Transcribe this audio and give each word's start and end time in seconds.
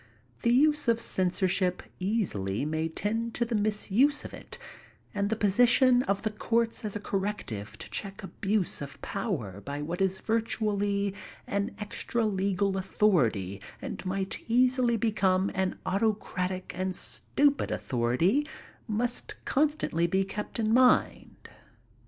The 0.41 0.51
use 0.51 0.87
of 0.87 0.99
censorship 0.99 1.83
easily 1.99 2.65
may 2.65 2.89
tend 2.89 3.35
to 3.35 3.45
the 3.45 3.53
misuse 3.53 4.25
of 4.25 4.33
it, 4.33 4.57
and 5.13 5.29
the 5.29 5.35
position 5.35 6.01
of 6.01 6.23
the 6.23 6.31
courts 6.31 6.83
as 6.83 6.95
a 6.95 6.99
corrective 6.99 7.77
to 7.77 7.87
check 7.87 8.23
abuse 8.23 8.81
of 8.81 8.99
power 9.03 9.61
by 9.63 9.83
what 9.83 10.01
is 10.01 10.19
virtually 10.19 11.13
an 11.45 11.75
extra 11.79 12.25
legal 12.25 12.77
authority 12.77 13.61
and 13.79 14.03
might 14.03 14.41
easily 14.47 14.97
become 14.97 15.51
an 15.53 15.77
autocratic 15.85 16.73
and 16.75 16.95
stupid 16.95 17.69
authority, 17.69 18.47
must 18.87 19.35
constantly 19.45 20.07
be 20.07 20.23
kept 20.23 20.59
in 20.59 20.73
mind.' 20.73 21.47